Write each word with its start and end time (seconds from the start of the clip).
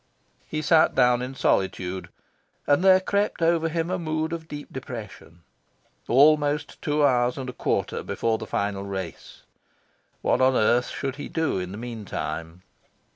He 0.47 0.63
sat 0.63 0.95
down 0.95 1.21
in 1.21 1.35
solitude; 1.35 2.09
and 2.65 2.83
there 2.83 2.99
crept 2.99 3.39
over 3.43 3.69
him 3.69 3.91
a 3.91 3.99
mood 3.99 4.33
of 4.33 4.47
deep 4.47 4.73
depression... 4.73 5.43
Almost 6.07 6.81
two 6.81 7.05
hours 7.05 7.37
and 7.37 7.47
a 7.47 7.53
quarter 7.53 8.01
before 8.01 8.39
the 8.39 8.47
final 8.47 8.83
races! 8.83 9.43
What 10.23 10.41
on 10.41 10.55
earth 10.55 10.87
should 10.87 11.17
he 11.17 11.29
do 11.29 11.59
in 11.59 11.71
the 11.71 11.77
meantime? 11.77 12.63